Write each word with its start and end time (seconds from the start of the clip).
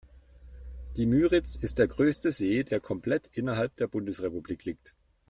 Die 0.97 1.05
Müritz 1.05 1.55
ist 1.57 1.77
der 1.77 1.87
größte 1.87 2.31
See, 2.31 2.63
der 2.63 2.79
komplett 2.79 3.29
innerhalb 3.37 3.75
der 3.75 3.85
Bundesrepublik 3.85 4.65
liegt. 4.65 4.95